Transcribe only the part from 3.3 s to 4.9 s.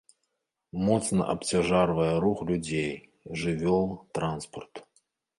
жывёл, транспарту.